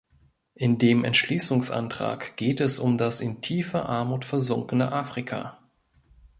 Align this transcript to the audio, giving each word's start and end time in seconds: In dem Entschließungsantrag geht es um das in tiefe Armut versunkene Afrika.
In 0.55 0.79
dem 0.79 1.03
Entschließungsantrag 1.03 2.35
geht 2.35 2.59
es 2.59 2.79
um 2.79 2.97
das 2.97 3.21
in 3.21 3.39
tiefe 3.39 3.83
Armut 3.85 4.25
versunkene 4.25 4.91
Afrika. 4.91 5.59